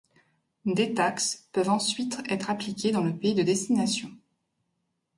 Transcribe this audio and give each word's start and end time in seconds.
Des 0.65 0.95
taxes 0.95 1.47
peuvent 1.51 1.69
ensuite 1.69 2.23
être 2.27 2.49
appliquées 2.49 2.91
dans 2.91 3.03
le 3.03 3.15
pays 3.15 3.35
de 3.35 3.43
destination. 3.43 4.09